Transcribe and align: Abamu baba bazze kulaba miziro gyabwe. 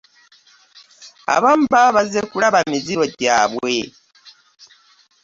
Abamu 1.35 1.65
baba 1.73 1.95
bazze 1.97 2.21
kulaba 2.31 2.59
miziro 2.71 3.03
gyabwe. 3.19 3.75